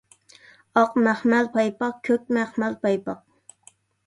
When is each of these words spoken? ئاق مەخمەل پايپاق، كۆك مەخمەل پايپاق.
ئاق 0.79 0.95
مەخمەل 1.07 1.49
پايپاق، 1.57 2.01
كۆك 2.09 2.25
مەخمەل 2.39 2.79
پايپاق. 2.87 3.23